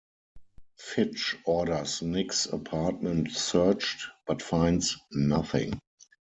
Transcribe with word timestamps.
Fitch 0.79 1.37
orders 1.45 2.01
Nick's 2.01 2.47
apartment 2.47 3.29
searched, 3.33 4.07
but 4.25 4.41
finds 4.41 4.97
nothing. 5.11 5.77